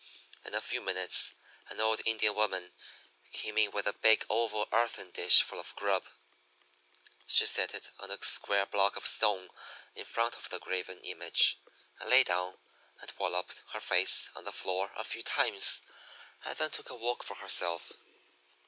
[0.43, 1.35] "In a few minutes
[1.69, 2.73] an old Indian woman
[3.31, 6.05] came in with a big oval earthen dish full of grub.
[7.27, 9.51] She set it on a square block of stone
[9.93, 11.59] in front of the graven image,
[11.99, 12.57] and laid down
[12.99, 15.83] and walloped her face on the floor a few times,
[16.45, 17.93] and then took a walk for herself.